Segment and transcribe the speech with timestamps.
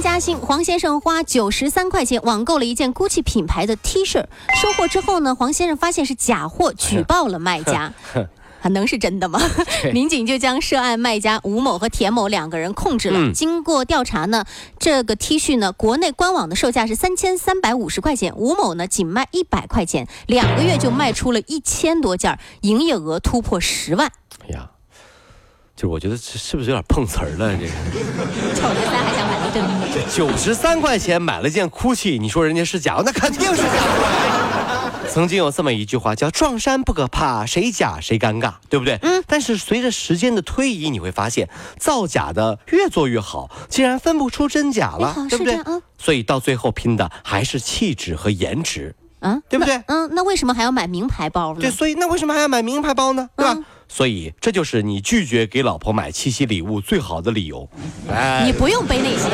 [0.00, 4.24] 嘉兴黄先生花九十三块钱网购了一件 GUCCI 品牌的 T 恤，
[4.60, 7.92] 收货之后呢，黄先生发现是假货，举报了卖家。
[8.60, 9.40] 还 能是真的吗？
[9.92, 13.32] 民警就将涉案卖家吴某和田某两个人控制了。
[13.32, 14.44] 经过调查呢，
[14.78, 24.10] 这个 T 恤呢，国内官网的售价是三千三百五十块钱，吴某呢仅卖一百块钱，两个月就卖出了一千多件，营业额突破十万。
[24.42, 24.70] 哎呀，
[25.76, 27.54] 就我觉得这是不是有点碰瓷儿了？
[27.56, 29.38] 这个九十三还想买
[30.12, 33.00] 九十三块钱买了件 GUCCI，你说人家是假？
[33.04, 34.90] 那肯定是假货。
[35.08, 38.98] 曾经有这么一句话，叫“撞衫不可怕，谁假谁尴尬”，对不对？
[39.02, 39.22] 嗯。
[39.28, 45.54] 但是随着时间的推移，你会发现造假的越做越好，竟然分不出真假了，对不对？
[45.66, 49.80] 嗯所以到最后拼的还是气质和颜值，啊，对不对？
[49.86, 50.10] 嗯。
[50.12, 51.60] 那为什么还要买名牌包呢？
[51.60, 53.30] 对，所以那为什么还要买名牌包呢？
[53.36, 53.58] 对吧？
[53.94, 57.68] 所以这就是你拒绝给老婆买七夕礼物最好的理由。
[58.10, 59.30] 哎，你不用背那些，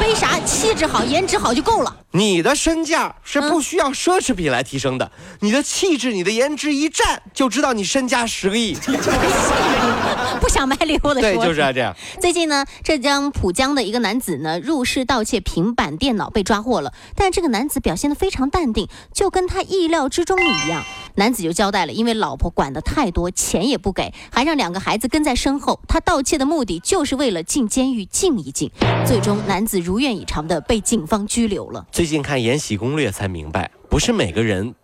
[0.00, 0.40] 背啥？
[0.46, 1.94] 气质好、颜值好就够了。
[2.12, 8.74] 你的身价是不需要奢侈品来提升的，你的气质、你的颜值一站就知道你身家十个亿。
[10.40, 11.94] 不想买礼物的对，就是这样。
[12.18, 20.82] 最近呢，浙江浦江的一个男子呢入室盗窃平板电脑被抓获了，但这个男子表现的非常淡定，就跟他意料之中一样。
[21.18, 25.80] 男子就交代了，因为老婆管得太多，钱也不给，还让两个孩子跟在身后。
[25.88, 28.70] 他盗窃的目的就是为了进监狱静一静。
[29.04, 31.84] 最终，男子如愿以偿的被警方拘留了。
[31.90, 34.76] 最近看《延禧攻略》才明白，不是每个人，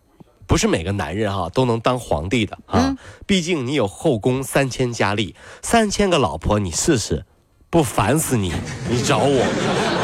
[0.48, 2.96] 不是每个男人哈都能当皇帝的啊。
[3.26, 7.24] 毕竟你有后宫三千佳丽，三千个老婆，你试试，
[7.70, 8.52] 不烦死你？
[8.90, 10.03] 你找我。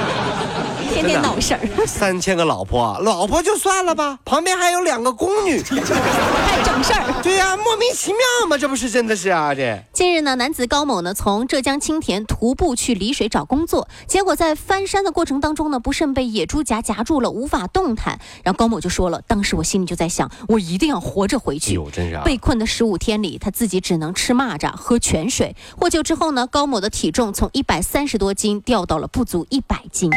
[0.91, 7.21] 天天闹事儿，三千个老婆，老婆就算了吧，旁边还有两个宫女，还整事儿。
[7.23, 9.55] 对呀，莫名其妙嘛，这不是真的是啊？
[9.55, 18.19] 这近日呢，男子高某呢从浙江青田徒步去丽水找工作，结果在翻山的过程当中呢，不慎被野猪夹夹住了，无法动弹。
[18.43, 21.73] 然后高某就说了，当时我心里就在想，我一定要活着回去。
[21.75, 25.55] 有真是被困的十五天里，他自己只能吃蚂蚱、喝泉水。
[25.79, 30.11] 获救之后呢，高某的体重从一百三十多斤掉到了不足一百斤。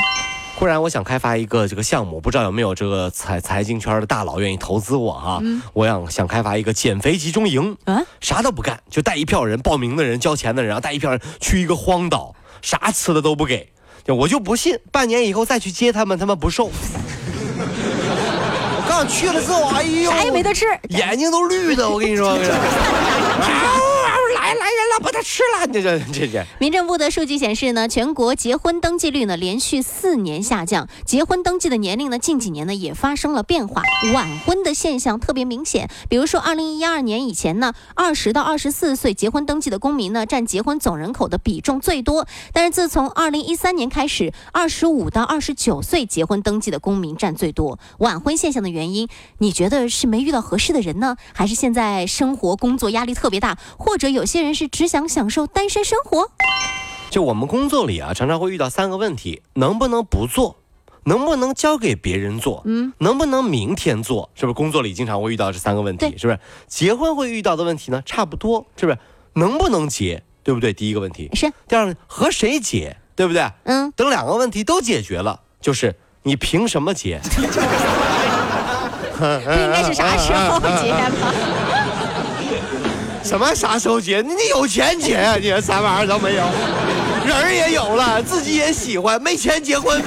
[0.63, 5.41] 忽然，我想开发一个这个项目，不知道有没有这个财财经圈的大佬愿意投资我哈？
[5.73, 13.73] 我想想开发一个减肥集中营，啊，啥都不干，就带一票人报名的人、交钱的人，然后带一票人去一个荒岛，啥吃的都不给，
[14.07, 16.71] 我就不信半年以后再去接他们，他们不瘦。
[18.77, 22.37] 我刚去了之后，哎呦，啥也没得吃，眼睛都绿的，我跟你说。
[24.35, 25.67] 来来人了，把它吃了！
[25.67, 26.45] 这这这这。
[26.59, 33.81] 民政部的数据显示呢，全国结婚登记率呢连续四年下降，结婚登记的年龄呢近几年呢也发生了变化，
[34.13, 35.89] 晚婚的现象特别明显。
[36.09, 47.79] 比如说，二零一二年以前呢，二十到二十四岁结婚登记的公民呢占结婚总人口的比重最多，但是自从二零一三年开始，二十五到二十九岁结婚登记的公民占最多。
[47.99, 54.33] 晚婚现象的原因，你觉得是没遇到合适的人呢，还是现在生活工作压力特别大，或者有些？
[54.33, 56.31] 些人是只想享受单身生活。
[57.09, 60.57] 就我们工作里啊，常常会遇到三个问题：能不能不做？
[61.05, 62.61] 能不能交给别人做？
[62.65, 64.29] 嗯，能不能明天做？
[64.35, 66.17] 是不是工作里经常会遇到这三个问题？
[66.17, 68.01] 是不是结婚会遇到的问题呢？
[68.05, 68.97] 差不多，是不是？
[69.33, 70.23] 能不能结？
[70.43, 70.73] 对不对？
[70.73, 71.51] 第一个问题是。
[71.67, 72.97] 第二个和谁结？
[73.15, 73.47] 对不对？
[73.63, 73.91] 嗯。
[73.91, 77.19] 等两个问题都解决了，就是你凭什么结？
[79.13, 81.11] 不应该是啥时候结吗？
[83.23, 84.21] 什么啥时候结？
[84.21, 85.35] 你有钱结啊？
[85.41, 86.43] 你啥玩意儿都没有，
[87.25, 90.01] 人也有了，自己也喜欢，没钱结婚。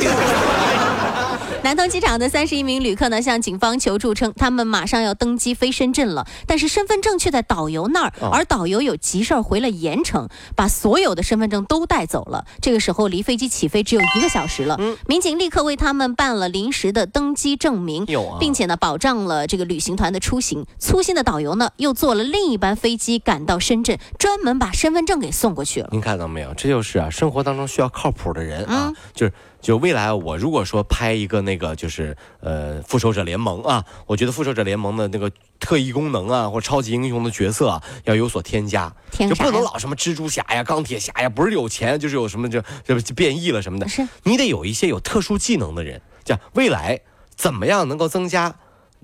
[1.63, 12.47] 南通机场的三十一名旅客呢，向警方求助称，他们马上要登机飞深圳了，但是身份证却在导游那儿，而导游有急事儿回了盐城，把所有的身份证都带走了。
[12.61, 18.07] 这个时候离飞机起飞只有一个小时了，民警立刻为他们办了临时的登机证明，
[18.39, 20.67] 并且呢保障了这个旅行团的出行。
[20.79, 25.89] 粗心的导游呢，又坐了另一班飞机赶到深圳，专门把身份证给送过去了。
[25.91, 26.55] 您看到没有？
[26.55, 29.33] 这就是啊，生活当中需要靠谱的人啊，就是。
[29.67, 35.29] 就未来我如果说拍一个那个就是呃复仇者联盟啊，我觉得复仇者联盟的那个
[35.59, 43.89] 特异功能啊或超级英雄的角色啊要有所添加，就不能老什么蜘蛛侠呀、钢铁侠呀，不是有钱就是有什么就就变异了什么的。
[43.89, 47.01] 是，你得有一些有特殊技能的人，这样未来
[47.35, 48.55] 怎么样能够增加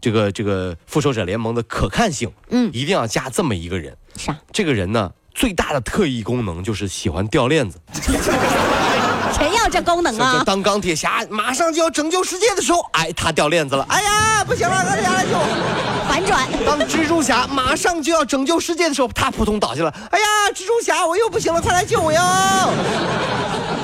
[0.00, 3.96] 这个这个复仇者联盟的可看性，嗯一定要加这么一个人。
[4.14, 4.38] 啥？
[4.52, 7.80] 这个人呢，最大的特异功能就是喜欢掉链子。
[9.36, 10.42] 谁要这功能就啊？
[10.44, 16.06] 当钢铁侠马上就要拯救世界的时候，哎，他掉链子了，哎呀，不行了，钢铁侠来救我！
[16.08, 16.46] 反转。
[16.66, 20.24] 当蜘蛛侠马上就要拯救世界的时候，他扑通倒下了，哎呀，
[20.54, 22.20] 蜘蛛侠我又不行了，快来救我哟！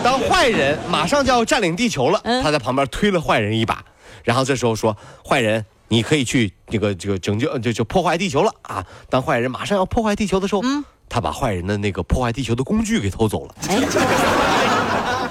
[0.02, 3.82] 当坏人马上就要占领地球了，嗯他在旁边推了坏人一把，
[4.24, 4.96] 然后这时候说，
[5.26, 5.64] 坏人。
[5.90, 8.84] 你可以去这个这个拯救，就就破坏地球了啊！
[9.08, 13.54] 当坏人马上要破坏地球的时候，嗯他把坏人的那个破坏地球的工具给偷走了。
[13.70, 13.80] 哎，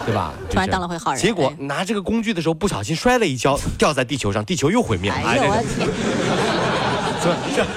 [0.08, 0.32] 对吧？
[0.50, 5.18] 突然当了回好人结果哎拿这个工具的时候不小心摔了一跤，掉在地球上，地球又毁灭了。
[5.18, 5.58] 哎呦我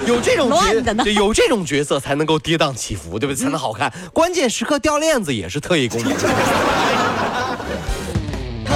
[0.06, 3.34] 有这种乱的呢角，有这种角色才能够跌宕起伏，对不对？
[3.34, 3.92] 才能好看。
[4.12, 6.12] 关键时刻掉链子也是特异功能。
[6.12, 6.18] 跑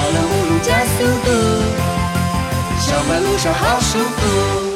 [0.01, 1.31] 了五路加速度，
[2.81, 4.74] 小马路上好舒服。